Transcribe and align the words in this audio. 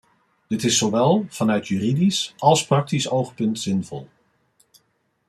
Dit 0.47 0.63
is 0.63 0.77
zowel 0.77 1.25
van 1.29 1.51
uit 1.51 1.67
juridisch 1.67 2.33
als 2.37 2.65
praktisch 2.65 3.09
oogpunt 3.09 3.59
zinvol. 3.59 4.09